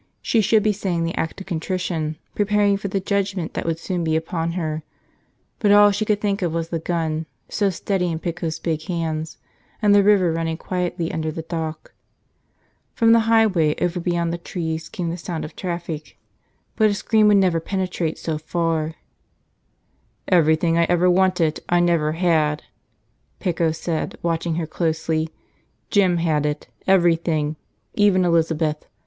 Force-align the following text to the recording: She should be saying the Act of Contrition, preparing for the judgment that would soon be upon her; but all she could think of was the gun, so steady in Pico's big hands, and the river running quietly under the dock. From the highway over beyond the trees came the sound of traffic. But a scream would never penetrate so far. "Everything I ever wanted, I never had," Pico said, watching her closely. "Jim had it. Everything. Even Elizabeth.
She 0.23 0.41
should 0.41 0.63
be 0.63 0.73
saying 0.73 1.03
the 1.03 1.13
Act 1.13 1.41
of 1.41 1.45
Contrition, 1.45 2.17
preparing 2.33 2.75
for 2.75 2.87
the 2.87 2.99
judgment 2.99 3.53
that 3.53 3.67
would 3.67 3.77
soon 3.77 4.03
be 4.03 4.15
upon 4.15 4.53
her; 4.53 4.81
but 5.59 5.71
all 5.71 5.91
she 5.91 6.05
could 6.05 6.19
think 6.19 6.41
of 6.41 6.51
was 6.51 6.69
the 6.69 6.79
gun, 6.79 7.27
so 7.49 7.69
steady 7.69 8.07
in 8.11 8.17
Pico's 8.17 8.57
big 8.57 8.81
hands, 8.85 9.37
and 9.79 9.93
the 9.93 10.01
river 10.01 10.31
running 10.33 10.57
quietly 10.57 11.11
under 11.11 11.31
the 11.31 11.43
dock. 11.43 11.93
From 12.95 13.11
the 13.11 13.29
highway 13.29 13.75
over 13.79 13.99
beyond 13.99 14.33
the 14.33 14.39
trees 14.39 14.89
came 14.89 15.11
the 15.11 15.17
sound 15.19 15.45
of 15.45 15.55
traffic. 15.55 16.17
But 16.75 16.89
a 16.89 16.95
scream 16.95 17.27
would 17.27 17.37
never 17.37 17.59
penetrate 17.59 18.17
so 18.17 18.39
far. 18.39 18.95
"Everything 20.27 20.79
I 20.79 20.85
ever 20.85 21.11
wanted, 21.11 21.59
I 21.69 21.79
never 21.79 22.13
had," 22.13 22.63
Pico 23.39 23.71
said, 23.71 24.17
watching 24.23 24.55
her 24.55 24.65
closely. 24.65 25.29
"Jim 25.91 26.17
had 26.17 26.47
it. 26.47 26.65
Everything. 26.87 27.55
Even 27.93 28.25
Elizabeth. 28.25 28.87